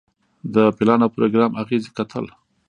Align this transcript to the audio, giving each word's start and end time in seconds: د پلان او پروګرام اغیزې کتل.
د 0.55 0.57
پلان 0.77 0.99
او 1.05 1.09
پروګرام 1.15 1.51
اغیزې 1.61 1.89
کتل. 1.97 2.25